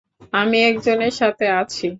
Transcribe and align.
আমি 0.33 0.57
একজনের 0.63 1.13
সাথে 1.19 1.45
আছি। 1.59 1.87